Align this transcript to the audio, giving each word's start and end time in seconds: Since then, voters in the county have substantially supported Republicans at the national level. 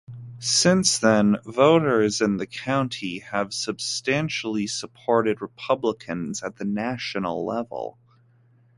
Since 0.39 0.97
then, 0.97 1.37
voters 1.45 2.21
in 2.21 2.37
the 2.37 2.47
county 2.47 3.19
have 3.19 3.53
substantially 3.53 4.65
supported 4.65 5.43
Republicans 5.43 6.41
at 6.41 6.55
the 6.55 6.65
national 6.65 7.45
level. 7.45 7.99